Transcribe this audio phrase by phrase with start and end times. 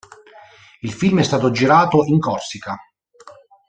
[0.81, 2.75] Il film è stato girato in Corsica.